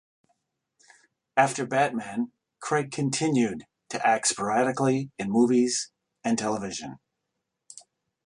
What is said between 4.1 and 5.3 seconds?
sporadically in